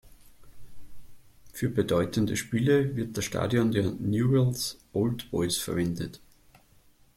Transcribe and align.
Für 1.53 1.69
bedeutende 1.69 2.35
Spiele 2.35 2.95
wird 2.95 3.15
das 3.19 3.25
Stadion 3.25 3.71
der 3.71 3.91
Newell’s 3.91 4.79
Old 4.93 5.29
Boys 5.29 5.57
verwendet. 5.57 6.19